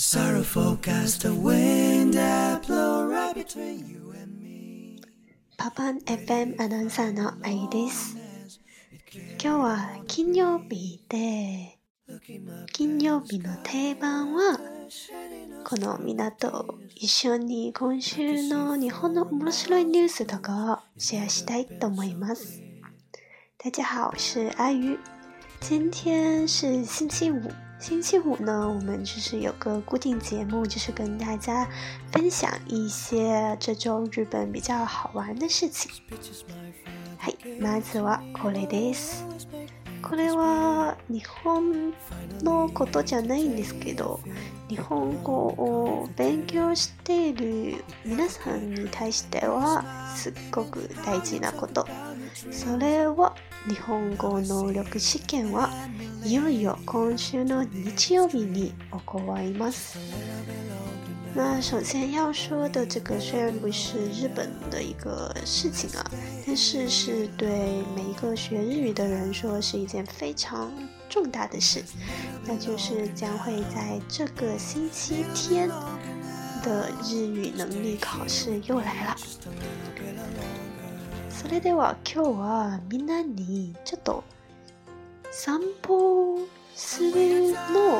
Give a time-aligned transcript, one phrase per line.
[0.00, 0.32] a n
[5.58, 8.16] パパン FM アナウンサーのあゆです
[9.12, 11.76] 今日は金曜日で
[12.72, 14.58] 金曜日の定番は
[15.68, 22.62] この港一緒に今週の日本の面白いニュースとかをシェアしたいと思います
[23.62, 24.98] 大家好，我是阿鱼。
[25.60, 27.38] 今天是星期五，
[27.80, 31.66] 星期五呢，我们就是有个固定节目，就是跟大家
[32.12, 35.90] 分享一些这周日本比较好玩的事情。
[37.18, 39.24] はい、まずはこれです。
[40.02, 41.94] これは日本
[42.42, 44.20] のことじゃないんですけど、
[44.68, 49.82] 日本語を勉強している皆さんに対しては
[50.14, 51.88] すっごく大事なこと。
[52.50, 53.34] それは
[53.68, 55.70] 日本語能力試験は
[56.24, 59.98] いよいよ今週の日曜日におこわいます。
[61.34, 66.04] 那首先要说的这个虽然不是日本的一个事情啊，
[66.44, 70.72] 但是是对每一个学日语的人说是一件非常
[71.08, 71.84] 重大的事，
[72.46, 75.68] 那就是将会在这个星期天
[76.64, 79.16] 的日语能力考试又来了。
[81.42, 84.22] それでは今日はみんなにちょっと
[85.30, 86.36] 散歩
[86.76, 87.98] するの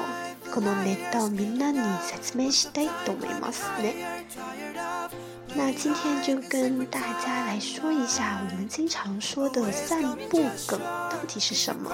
[0.55, 3.95] このネタをみんなに説明したいと思いますね。
[5.57, 11.91] 那今天就跟大家来说一下我们经常说的散步梗到底是什么。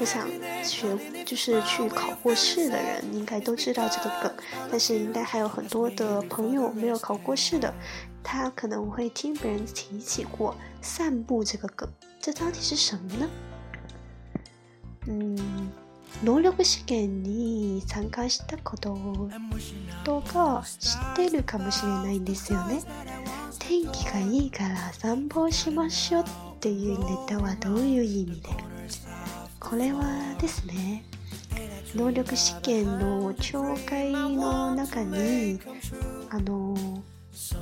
[0.00, 0.26] 我想
[0.64, 4.32] 学就是去考过试的人应该都知道这个梗，
[4.70, 7.70] 但是应该还有很多的朋友没有考过试的，
[8.24, 10.56] 他可能会听别人提起过。
[10.82, 11.88] 散步这个梗，
[12.20, 13.30] 这到底是什么呢？
[15.06, 15.70] 嗯。
[16.24, 18.98] 能力試験に参加したこと
[20.04, 22.82] とか知ってるかもしれないんですよね。
[23.60, 28.48] 天気がいいから散歩しましょうっていうネタはどういう意味で
[29.60, 30.02] これは
[30.40, 31.04] ですね、
[31.94, 35.60] 能力試験の懲戒の中に、
[36.28, 36.76] あの、
[37.32, 37.56] 声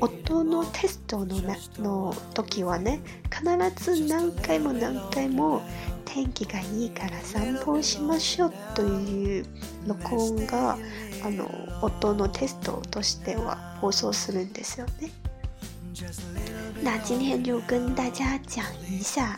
[0.00, 3.00] 音のテストのなの時はね
[3.30, 5.62] 必ず何回も何回も
[6.06, 9.46] 天気がいいから散歩をしましょうという
[9.86, 10.78] 録音が
[11.24, 11.46] あの
[11.82, 15.10] 音のテストとしては放送するんですよね。
[16.82, 19.34] 那今天就跟大家讲一下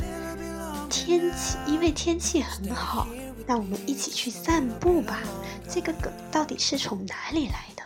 [0.91, 3.07] 天气，因为天气很好，
[3.47, 5.21] 那我们一起去散步吧。
[5.69, 7.83] 这个梗到底是从哪里来的？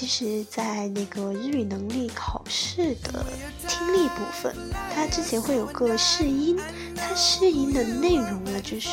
[0.00, 3.22] 其实，在那个日语能力考试的
[3.68, 4.56] 听力部分，
[4.94, 6.58] 它之前会有个试音，
[6.96, 8.88] 它试音的内容呢，就是，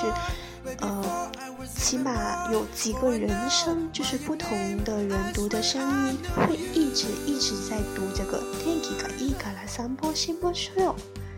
[0.81, 1.31] 呃，
[1.77, 5.79] 起码有几个人声，就是不同的人读的声
[6.09, 10.93] 音，会一直一直在读这个“天 o 嘎伊嘎 a 三波西波六”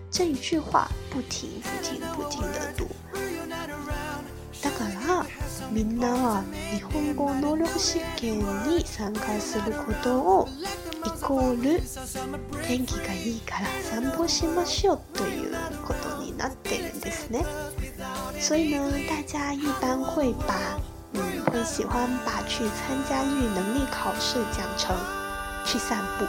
[0.09, 2.88] 这一句话，不停、不停、不停的读。
[5.72, 6.44] みんなは
[6.74, 10.47] 日本語能力試験に参加することを
[11.06, 13.68] イコール天気がいいから
[14.02, 15.52] 散歩しましょうという
[15.85, 17.46] ことになってるんですね。
[18.40, 20.80] 所以呢，大家一般会把
[21.13, 24.96] 嗯会喜欢把去参加英语能力考试讲成
[25.66, 26.25] 去散步。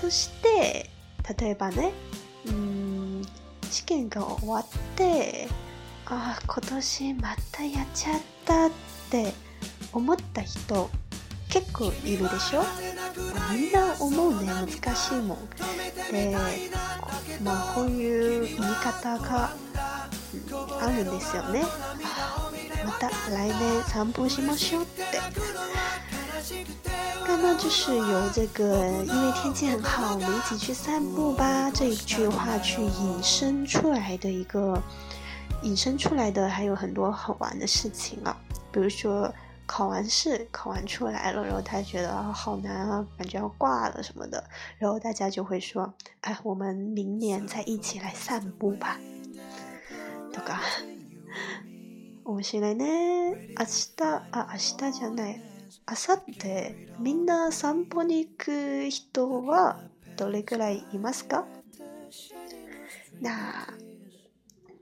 [0.00, 0.88] そして
[1.40, 1.90] 例えばね、
[2.46, 3.26] う
[3.72, 5.45] 試験が終わって。
[6.08, 8.70] ああ今年またやっちゃったっ
[9.10, 9.32] て
[9.92, 10.88] 思った人
[11.50, 12.62] 結構いるでしょ
[13.52, 15.38] みんな思うね難しいもん
[16.12, 16.36] で
[17.42, 20.08] まあこういう言い方があ
[20.96, 21.62] るんですよね
[22.84, 25.02] また来年散歩しましょうって
[27.26, 28.62] 那么就是由这个
[29.04, 34.80] 因为天气很好，我们一起去散步吧这一句话去引申出来的一个
[35.62, 38.36] 引申出来的还有很多好玩的事情啊，
[38.72, 39.32] 比如说
[39.64, 44.42] 考完试考完出来了，然后他觉得好难啊，感觉要挂了什么的，
[44.78, 48.98] 然后大家就会说：“哎，我们明年再一起来散步吧。”
[50.32, 50.58] とか。
[52.24, 53.34] 面白いね。
[53.34, 55.40] 明日、あ明日じゃない、
[55.88, 59.76] 明後日、みんな散歩に行く人は
[60.16, 61.44] どれくらいいますか？
[63.20, 63.66] 那。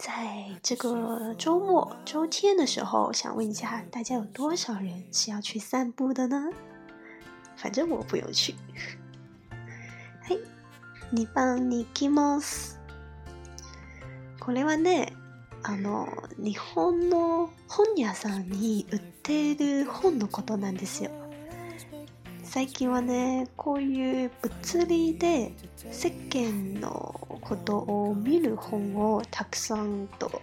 [0.05, 6.51] 在这个周末、周天的时候，想问一下大家有多少人是要去散步的呢？
[7.57, 8.55] 反正我不用去。
[10.29, 10.41] は い、
[11.27, 12.79] 2番に行きます。
[14.41, 15.15] これはね、
[15.63, 16.07] あの
[16.37, 21.11] 日本の本屋さんに売っている本のことなんですよ。
[22.55, 22.89] 最近
[23.57, 26.87] こういう物理的、哲学的东西，
[27.27, 28.57] 我看了
[29.59, 30.41] 很多。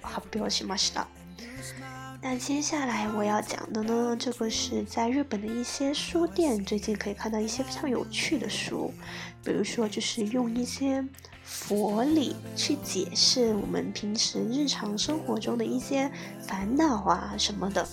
[2.22, 8.94] 那接下来我要讲的呢，这个是在日本的一些书店，最近可以看到一些非常有趣的书，
[9.42, 11.02] 比如说就是用一些
[11.46, 16.12] 佛理去解释我们平时日常生活中的一些
[16.46, 17.88] 烦恼啊什么的。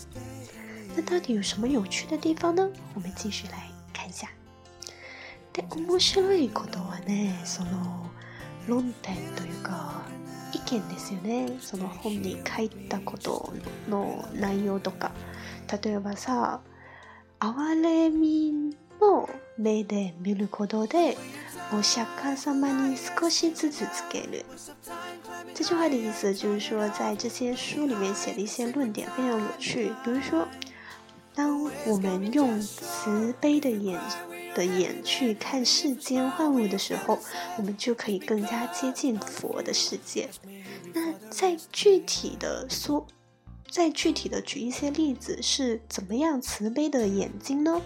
[0.96, 2.68] 那到底有什么有趣的地方呢？
[2.94, 3.68] 我们继续来。
[5.52, 8.10] で面白いことはねその
[8.66, 10.02] 論点というか
[10.52, 13.52] 意見ですよねその本に書いたこと
[13.88, 15.12] の内容とか
[15.84, 16.60] 例えばさ
[17.40, 19.28] 哀れみの
[19.58, 21.16] 目で見ることで
[21.78, 24.44] お釈迦様に少しずつつける。
[25.54, 29.92] 这句话的意思就是说，在这些书里面写的一些论点非常有趣。
[30.02, 30.48] 比如说，
[31.38, 33.96] 当我们用慈悲的眼
[34.56, 37.16] 的眼去看世间万物的时候，
[37.56, 40.28] 我们就可以更加接近佛的世界。
[40.92, 43.06] 那再具体的说，
[43.70, 47.80] 再具体的举一些例子，是怎么样慈悲的眼睛呢？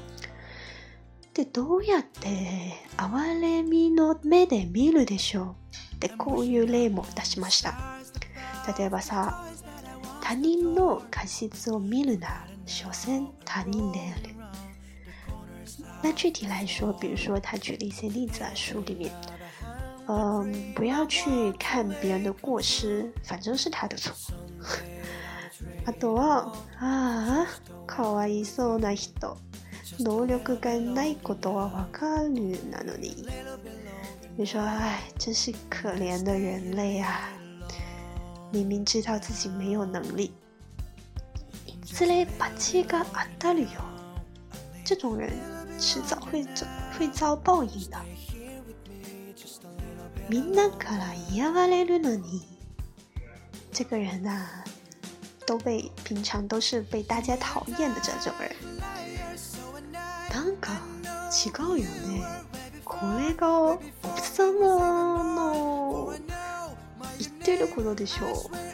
[1.34, 5.56] でどうやって哀れみの目で見るでしょ
[6.00, 6.00] う？
[6.00, 7.74] でこういう例も出しました。
[8.78, 9.44] 例えばさ、
[10.22, 12.46] 他人の過失を見るな。
[12.74, 13.98] 首先，他念的。
[16.02, 19.12] 那具体来说，比如说，他举了一些例子啊，书里面，
[20.08, 24.14] 嗯，不要去看别人的过失，反正是他的错。
[25.84, 26.16] 阿 朵
[26.78, 27.46] 啊，
[27.86, 29.36] 考完一搜那许多，
[29.98, 33.26] 能力跟那个多花高女，那你，
[34.34, 37.28] 你说，哎，真是可怜的人类啊！
[38.50, 40.32] 明明知道自己没有能力。
[41.94, 43.80] 这类把气感安大旅游，
[44.82, 45.30] 这种人
[45.78, 46.66] 迟早会遭
[46.98, 47.98] 会遭报应的。
[50.30, 52.44] みんなから嫌われるのに，
[53.70, 54.64] 这个人啊，
[55.46, 58.54] 都被平常都是被大家讨厌的这种人。
[60.30, 60.72] なんか
[61.30, 62.22] 違うよね。
[62.86, 63.78] これがお
[64.16, 66.14] 様の
[67.18, 68.71] 言ってることでしょう。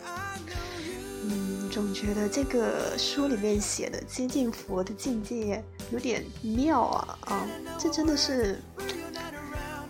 [1.71, 7.47] 总觉得这个书里面写的接近佛的境界有点妙啊啊！
[7.79, 8.59] 这真的是，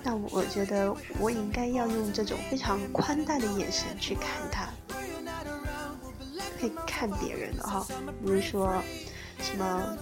[0.02, 4.68] 那我觉得我应该要用这种非常宽大的眼神去看他，
[6.64, 7.86] 以看别人的哈。
[8.24, 8.82] 比如说，
[9.40, 9.96] 什么，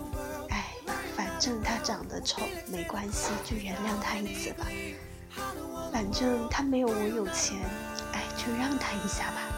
[0.49, 0.73] 哎，
[1.14, 2.40] 反正他长得丑
[2.73, 4.67] 没关系，就原谅他一次吧。
[5.93, 7.58] 反正他没有我有钱，
[8.12, 9.55] 哎，就让他一下吧。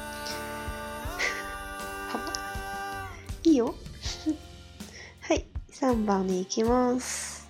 [3.58, 3.75] よ
[5.22, 7.49] はい3番に行きます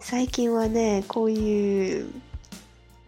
[0.00, 2.12] 最近はねこういう、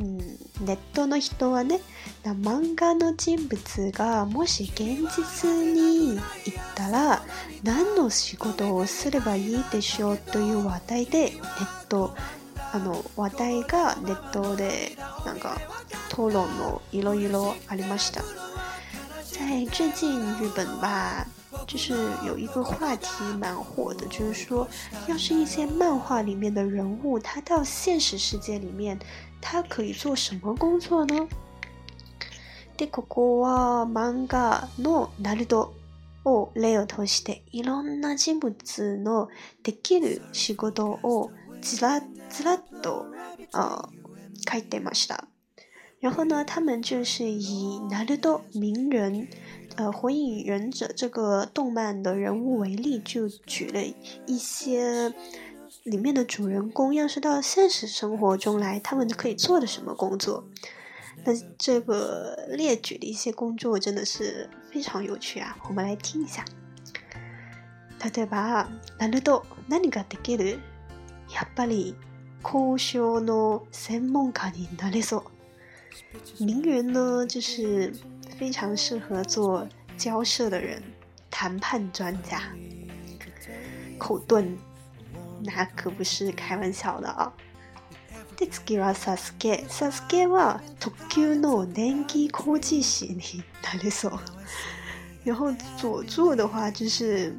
[0.00, 0.28] うん、ネ
[0.74, 1.80] ットの人はね
[2.24, 4.80] 漫画の人物がもし現
[5.14, 6.22] 実に行っ
[6.76, 7.22] たら
[7.64, 12.14] 何の仕事をすればいいでしょうという話題でネット
[12.74, 14.90] あの話題がネットで
[15.26, 15.56] なんか
[16.10, 18.22] 討論のいろいろありました。
[19.32, 21.26] 在最近日本吧，
[21.66, 21.94] 就是
[22.26, 24.66] 有一个话题蛮火的，就是说，
[25.08, 28.98] 要是一些漫画里面的人物，他到现实世界里面，
[29.40, 31.28] 他可以做什么工作呢？
[32.76, 35.72] でここは漫画のナルト
[36.24, 39.28] を例を通して、いろんな人物の
[39.62, 43.06] できる仕事をずらずらっと
[43.52, 43.88] あ
[44.50, 45.31] 書いてました。
[46.02, 49.28] 然后呢，他们就是以 n a r u o 名人，
[49.76, 53.80] 呃，《火影忍者》这个动漫的人物为例，就举了
[54.26, 55.14] 一些
[55.84, 60.42] 里面的主人公要是到现实生活中来，他们可以做的什么工作。
[61.24, 65.56] 那这个列举的一些工作真的是非常有趣啊！
[65.68, 66.44] 我们来听一下。
[68.02, 68.68] 例对吧
[68.98, 70.58] ？n a r t 何ができる？
[71.30, 71.94] やっぱり
[72.42, 75.31] 交渉の専門家になれそう。
[76.38, 77.92] 名人呢，就是
[78.38, 80.82] 非常适合做交涉的人，
[81.30, 82.42] 谈判专家，
[83.98, 84.46] 口遁，
[85.42, 87.32] 那可不是开玩笑的啊。
[95.24, 97.32] 然后佐助的话，就是，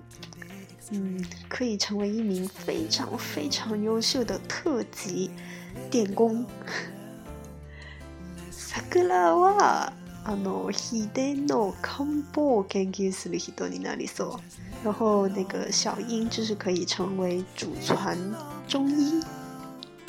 [0.91, 5.29] 嗯，可以成为一名非常非常优秀的特级
[5.91, 6.45] 电工。
[8.93, 9.91] 桜は
[10.23, 14.31] あの秘伝の漢方を研究する人になりそう。
[14.83, 18.15] 然后那个小陰、就是可以成为祖传
[18.67, 19.19] 中医，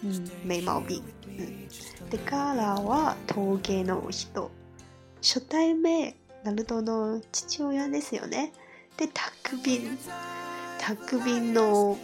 [0.02, 1.02] 嗯，没毛病。
[1.34, 1.66] 嗯，
[2.10, 4.50] でからは陶芸の人。
[5.22, 6.14] 初対面
[6.44, 8.52] ナルトの父親ですよね。
[8.98, 9.96] で宅便、
[10.78, 11.96] 宅便の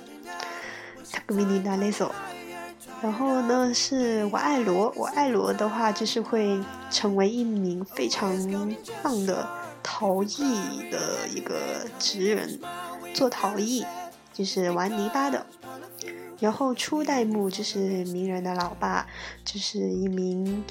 [1.13, 2.13] 宅便になれそう。
[3.03, 4.93] 然后呢，是我爱罗。
[4.95, 8.31] 我爱罗的话，就是会成为一名非常
[9.03, 9.49] 棒的
[9.83, 12.61] 陶艺的一个职人，
[13.15, 13.85] 做陶艺
[14.35, 15.47] 就是玩泥巴的。
[16.39, 19.07] 然后初代目就是鸣人的老爸，
[19.45, 20.63] 就是一名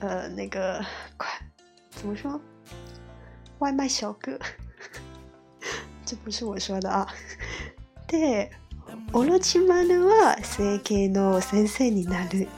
[0.00, 0.84] 呃那个
[1.16, 1.28] 快
[1.90, 2.40] 怎么说
[3.60, 4.36] 外卖小哥？
[6.04, 7.06] 这不是我说的啊，
[8.08, 8.50] 对。
[9.12, 12.48] オロチマルは整形の先生になる。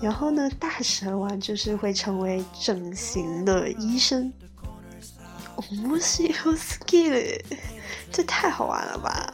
[0.00, 4.32] 然后呢，大蛇丸就是会成为整形的医生。
[5.70, 7.44] 面白すぎる，
[8.10, 9.32] 这太好玩了吧！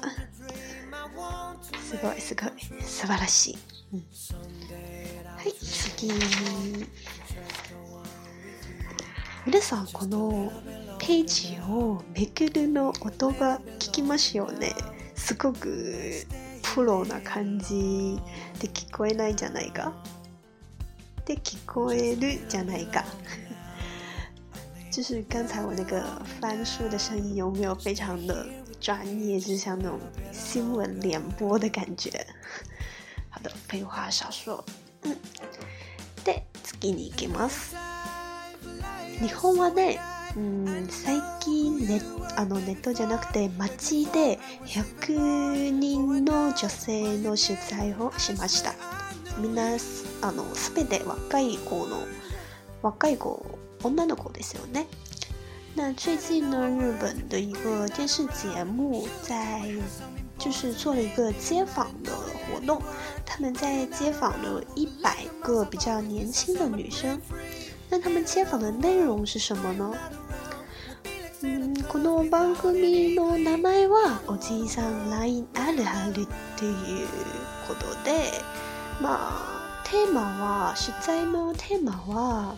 [1.83, 3.59] すごいすごい素晴らしい。
[3.95, 4.05] うん、
[5.37, 6.11] はい次。
[9.47, 10.53] 皆さんこの
[10.99, 14.75] ページをめくるの音が聞きますよね。
[15.29, 15.95] すごく
[16.75, 18.19] プロな感じ
[18.61, 19.93] で聞こえないじゃないか
[21.27, 23.05] で聞こえるじゃないか
[24.91, 26.03] 就是刚才我那个
[26.41, 28.47] 翻书的声音有没有非常的
[28.81, 30.01] 专业，就是像那种
[30.33, 32.11] 新闻联播的感觉。
[33.29, 34.65] 好的，废话少说。
[35.03, 35.15] 嗯、
[36.25, 37.77] で次に行きます。
[39.21, 40.01] 日本はね
[40.39, 42.01] うん最近ネ
[42.37, 48.73] あのネットじゃなくて街で100人の女性の取材をしました
[49.41, 49.65] みんな
[50.23, 50.45] あの
[50.77, 52.03] 全て若い子の
[52.83, 54.87] 若い子女の子ですよね
[55.75, 59.61] 那最近呢，日本的一个电视节目在
[60.39, 62.81] 就是做了一个街访的活动，
[63.27, 67.21] 他们在街访了一百个比较年轻的女生。
[67.91, 69.93] 那他们街访的内容是什么呢？
[71.89, 77.07] この番組の名前はおじいさん LINE あるあるっていう
[77.69, 78.23] ことで
[79.01, 82.57] まあテーマは出題のテーマは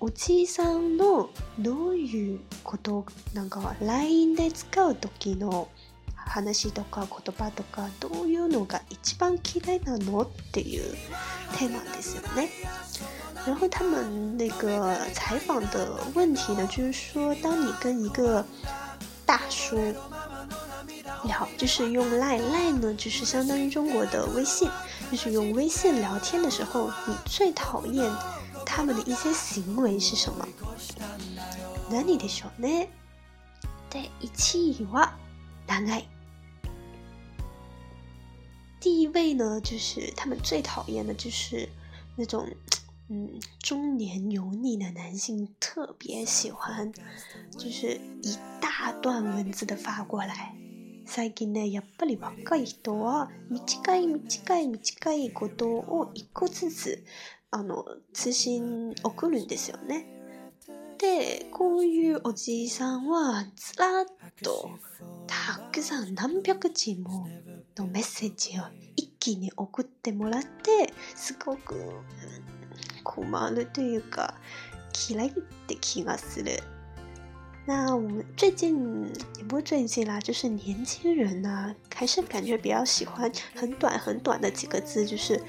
[0.00, 5.68] おじいさんのどういうことなんか LINE で使う時の
[6.16, 10.90] 話とか言葉とかどういうのが一番嫌いなのっていう
[11.58, 12.48] テーマですよね。
[13.46, 18.44] 然后他们那个采访的问题呢，就是说，当你跟一个
[19.26, 19.76] 大叔
[21.24, 24.70] 聊，就是用 Line Line 呢，就是相当于中国的微信，
[25.10, 28.10] 就是用微信聊天的时候，你最讨厌
[28.64, 30.48] 他们的一些行为是什么？
[31.90, 32.66] 那你的手呢？
[33.90, 35.14] 在一起话，
[35.66, 36.02] 大概
[38.80, 41.68] 第一位呢，就是他们最讨厌的就是
[42.16, 42.48] 那种。
[43.10, 46.90] 嗯，中年油腻的男性特别喜欢，
[47.52, 50.56] 就是一大段文字的发过来。
[51.06, 57.04] 最近ね、やっぱり若い人は短い短い短いことを一個ずつ
[57.50, 57.84] あの
[58.14, 60.06] 通信送るんですよね。
[60.98, 64.06] で、こういうおじいさんはずらっ
[64.42, 64.70] と
[65.26, 67.28] たくさん何百字も
[67.76, 68.62] のメッセージを
[68.96, 71.74] 一気に送ってもらってすごく
[73.04, 74.28] 苦嘛那对于个
[74.92, 75.30] 起来
[75.68, 76.50] 得起啊死的。
[77.66, 85.40] 那我们最近，也不是最近啦，就是年轻人呢，还是感觉比较喜欢很短很短的几个字，就是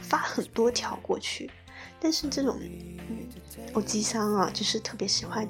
[0.00, 1.50] 发很多条过去。
[1.98, 3.26] 但是这种，嗯，
[3.74, 5.48] 我机箱啊，就是特别喜欢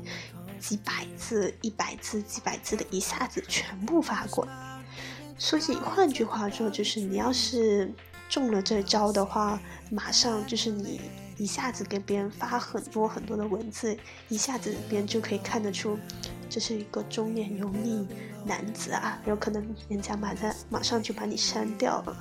[0.58, 4.82] 几百字、一百字、几百字的一下子全部发过来。
[5.36, 7.92] 所以换句话说，就是你要是
[8.30, 9.60] 中了这招的话，
[9.90, 10.98] 马上就是你。
[11.38, 13.96] 一下子给别人发很多很多的文字，
[14.28, 15.98] 一下子别人就可以看得出
[16.48, 18.08] 这是一个中年油腻
[18.44, 22.16] 男子啊，有可能人家马上马上就把你删掉了。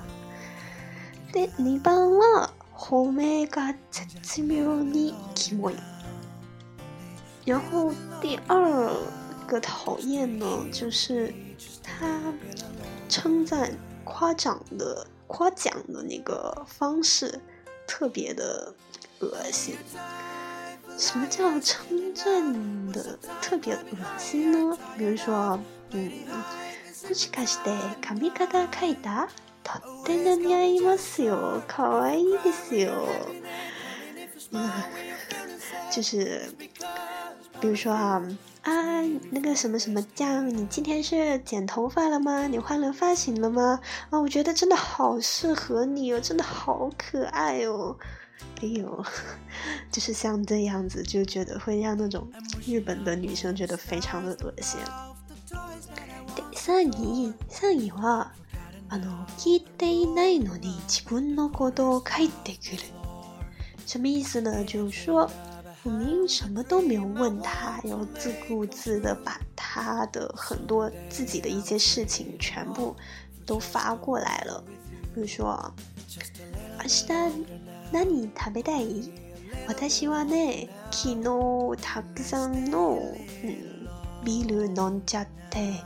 [7.46, 8.90] 然后第二
[9.46, 11.32] 个讨厌呢，就是
[11.82, 12.20] 他
[13.08, 13.72] 称赞、
[14.04, 17.40] 夸奖的夸奖的那个方式。
[17.86, 18.72] 特别的
[19.20, 19.76] 恶心，
[20.98, 23.80] 什么叫称赞的特别恶
[24.18, 24.76] 心呢？
[24.98, 25.58] 比如说，
[25.90, 26.10] 嗯，
[27.08, 29.28] もしかして髪型描いた？
[29.62, 32.92] とっても似合いますよ、可愛いですよ。
[34.52, 34.70] 嗯，
[35.90, 36.50] 就是，
[37.60, 38.20] 比如说啊。
[38.66, 42.48] 啊，那个什么什么酱，你今天是剪头发了吗？
[42.48, 43.78] 你换了发型了吗？
[44.10, 47.96] 啊，我觉得真的好适合你哦，真的好可爱哦！
[48.60, 49.04] 哎呦，
[49.92, 52.26] 就是像这样子，就觉得会让那种
[52.66, 54.80] 日本的女生觉得非常的恶心。
[56.34, 58.34] 对，所以，所以啊，
[58.90, 62.80] あの聞いていないのに自分のことを帰ってくる，
[63.86, 64.64] 什么意思呢？
[64.64, 65.30] 就是说。
[65.86, 72.94] 我明什么都没有问他，然后自顾自的把他的很多自己的一些事情全部
[73.46, 74.64] 都发过来了，
[75.14, 76.48] 比如说，明日
[76.82, 77.06] 何食
[78.52, 79.12] べたい？
[79.68, 83.86] 私はね、昨日たくさんの、う
[84.24, 85.80] ビール飲んじゃって。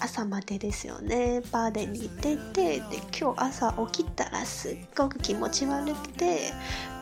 [0.00, 6.52] 朝までですよねバーでに出てで今日朝起きたらすっごく気持ち悪くて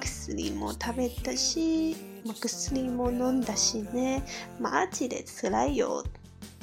[0.02, 4.22] 薬も食べたし我喝水，我喝んだしね，
[4.60, 6.04] マジで辛いよ。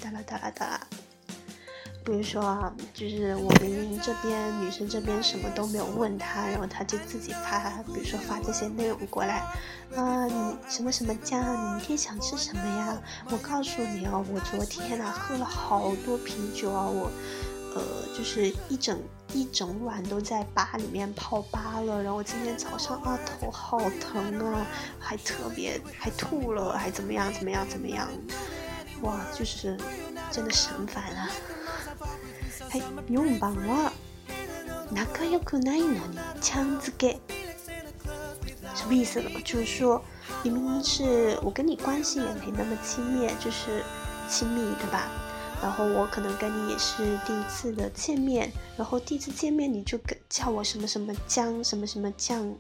[0.02, 0.66] 哒啦哒啦哒。
[0.70, 0.82] 啦。
[2.06, 9.44] 比如说啊，就是我们这边女生这边什么都没有问他，然后他就自己发，比如说发这些内容过来。
[9.96, 11.42] 啊，你什么什么酱？
[11.74, 12.98] 明天想吃什么呀？
[13.32, 17.10] 我告诉你哦，我昨天啊喝了好多啤酒啊，我。
[17.76, 17.82] 呃，
[18.18, 19.00] 就是一整
[19.34, 24.66] 一整晚都在疤里面泡疤了，然后我今天早上啊头好疼啊，
[25.00, 28.08] 还特别还吐了，还怎么样怎么样怎么样？
[29.02, 29.78] 哇，就是
[30.32, 31.30] 真的神烦啊！
[32.70, 33.38] 还不用
[36.42, 37.20] 枪子给。
[38.76, 39.30] 什么意思呢？
[39.44, 40.02] 就是说
[40.44, 43.84] 你明明是我跟你关系也没那么亲密，就是
[44.30, 45.10] 亲密对吧？
[45.62, 49.98] 然后我可能跟你也是第一次的见面，然后第一次见面你就
[50.30, 52.56] 叫我什么什么酱什么什么酱，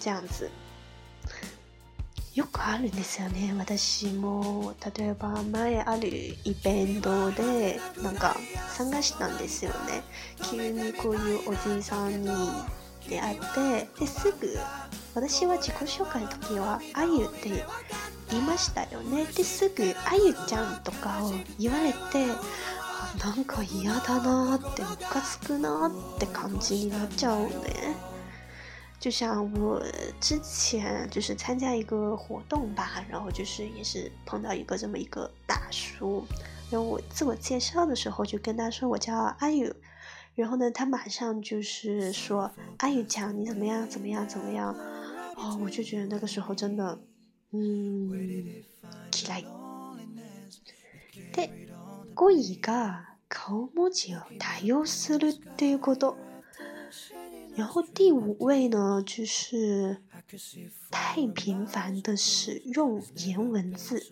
[0.00, 0.50] 这样子。
[2.34, 3.54] よくあるんですよね。
[3.58, 8.36] 私も例えば前あるイベントでなんか
[8.78, 10.02] 加したんですよね。
[10.42, 12.28] 急にこういうおじいさんに
[13.08, 14.56] 出会って、ですぐ
[15.14, 17.64] 私は自己紹介の時はあゆって
[18.32, 19.24] いましたよね。
[19.36, 22.26] ですぐあゆちゃんとかを言われて、
[23.22, 27.96] なんか嫌だなってムカつくなって感じっちゃうね。
[29.00, 29.82] 就像我
[30.20, 36.24] 之前就是参加一个活动吧，然后就是也是碰到一个这么一个大叔，
[36.70, 39.74] 然后我自我介绍的时候就跟他说我叫阿友，
[40.36, 44.72] 然后呢他马上就是说阿友强你怎么样怎么样怎么样，
[45.34, 46.96] 哦我就觉得那个时候真的。
[47.52, 48.08] 嗯，
[49.12, 49.44] 嫌い。
[51.34, 51.50] で、
[52.14, 56.16] 五位が顔文字を多用するっていうこと。
[57.56, 60.00] 然后第五位呢，就是
[60.92, 64.06] 太频繁的使用颜文字。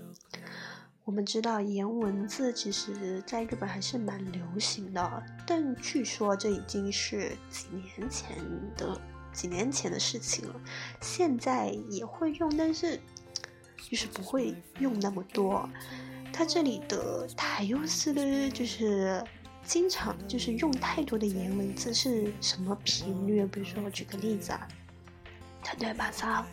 [1.05, 8.37] 我们知道颜文字其实在日本还是蛮流行的，但据说这已经是几年前
[8.77, 9.01] 的
[9.33, 10.61] 几年前的事情了。
[11.01, 13.01] 现在也会用，但是。
[13.86, 15.68] 就是不会用那么多，
[16.32, 19.22] 它这里的台用词了，就是
[19.64, 23.44] 经常就是用太多的言文字是什么频率？
[23.46, 24.68] 比如说，我举个例子啊，
[25.62, 26.10] 他对吧？
[26.12, 26.44] 早，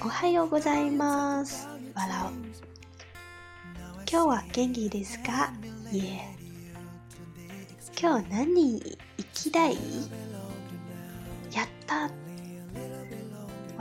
[0.00, 1.44] 我还有个在吗？
[1.94, 2.32] 完了，
[4.06, 5.50] 今日は元気ですか
[5.92, 6.22] ？Yeah，
[7.94, 8.46] 今日は何
[9.18, 9.76] 行きたい？
[11.52, 12.10] やった。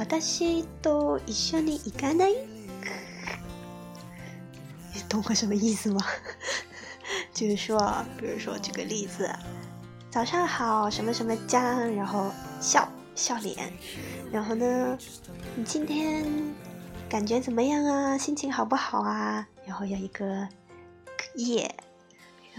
[0.04, 1.06] 一懂
[5.30, 6.00] 我什么意思吗？
[7.32, 7.80] 就是说，
[8.18, 9.30] 比如说，举个例子，
[10.10, 13.72] 早上好，什么什么江，然后笑笑脸，
[14.32, 14.98] 然后呢，
[15.56, 16.26] 你今天
[17.08, 18.18] 感觉怎么样啊？
[18.18, 19.46] 心情好不好啊？
[19.66, 20.48] 然后要一个
[21.36, 21.74] 耶，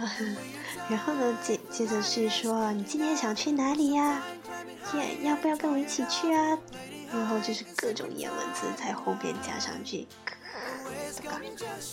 [0.89, 4.23] 然后呢，接接着是说，你今天想去哪里呀？
[4.95, 6.57] 耶，要不要跟我一起去啊？
[7.13, 10.33] 然后就是各种颜文字在后面加上去，个。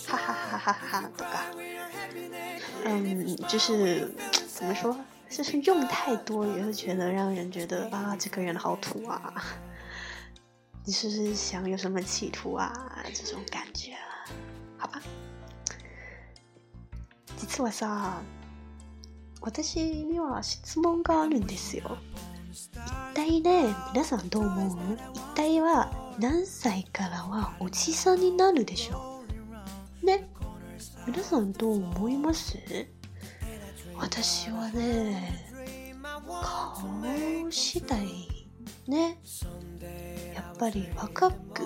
[0.08, 1.45] 哈哈哈哈哈哈，
[2.86, 4.10] 嗯，就是
[4.47, 4.97] 怎么说，
[5.29, 9.34] 就是用太多也会觉得让人觉得啊，这个人好土啊！
[10.86, 12.71] 你是不是想有什么企图啊？
[13.13, 13.93] 这种感觉，
[14.77, 15.01] 好吧？
[17.38, 18.21] 実はさ、
[19.53, 21.97] 私には質問があるんですよ。
[22.52, 22.70] 一
[23.14, 29.22] 体ね皆さんどう思う一体は何歳からはおじさんになるでしょ
[30.02, 30.28] うね
[31.06, 32.58] 皆さんどう思います
[33.98, 35.46] 私はね
[36.42, 38.08] 顔次第
[38.88, 39.20] ね
[40.34, 41.62] やっぱり若く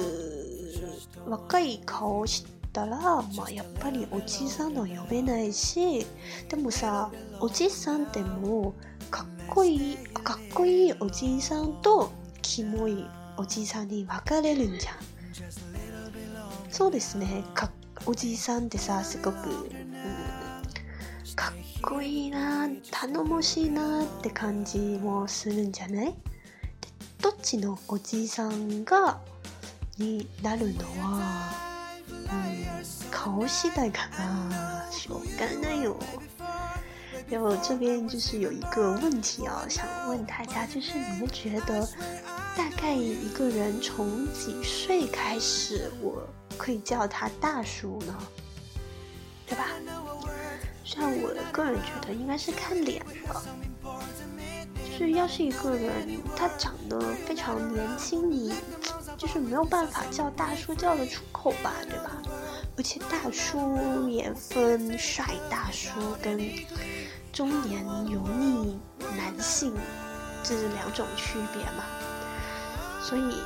[1.26, 6.06] 若い顔をしたら、まあ、やっぱりおじさんの呼べないし
[6.50, 13.06] でもさおじさんってもうかっこいいかっこいいおじいさんとキモい
[13.38, 14.96] おじいさんに分かれるんじゃん
[16.72, 17.70] そうですねか
[18.08, 19.68] おじいさんってさすごく、うん、
[21.36, 26.16] かっこいいな頼もしいなって感じもするんじゃない
[27.22, 29.20] どっちのおじいさんが
[30.00, 31.52] になるのは、
[32.10, 34.08] うん、顔次第か
[34.50, 36.00] なしょうがないよ
[37.42, 41.88] 我这边就是有一个问题哦，想问大家，就是你们觉得
[42.56, 46.22] 大概一个人从几岁开始，我
[46.58, 48.16] 可以叫他大叔呢？
[49.48, 49.66] 对吧？
[50.86, 53.36] 像我个人觉得应该是看脸的。
[54.76, 58.54] 就是要是一个人他长得非常年轻，你
[59.18, 62.22] 就是没有办法叫大叔叫得出口吧，对吧？
[62.78, 65.90] 而且大叔也分帅大叔
[66.22, 66.40] 跟。
[67.34, 68.80] 中年油腻
[69.18, 69.76] 男性，
[70.44, 71.84] 这是两种区别嘛？
[73.02, 73.38] 所以，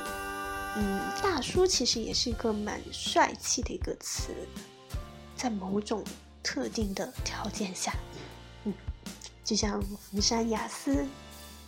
[0.76, 4.28] 嗯，大叔其实也是一个蛮帅气的一个词，
[5.34, 6.04] 在某种
[6.42, 7.90] 特定的条件下，
[8.66, 8.74] 嗯，
[9.42, 11.06] 就像福山雅思，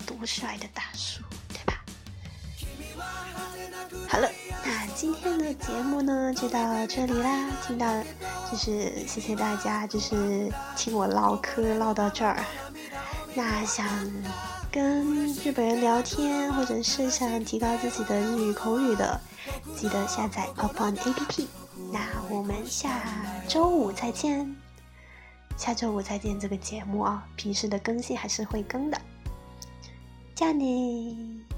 [0.07, 1.23] 多帅的大叔。
[4.09, 4.29] 好了，
[4.65, 7.51] 那今天的节目呢就到这里啦。
[7.67, 7.87] 听到
[8.51, 12.37] 就是谢谢大家，就是听我唠嗑唠到这儿。
[13.35, 13.87] 那想
[14.71, 19.21] 跟日本人聊天，或者是想提高自己的日语口语的，
[19.77, 21.49] 记得下载 Popon A P P。
[21.93, 23.01] 那我们下
[23.49, 24.55] 周五再见，
[25.57, 27.25] 下周五再见这个节目啊。
[27.37, 29.01] 平时的更新还是会更的，
[30.35, 31.50] 加你。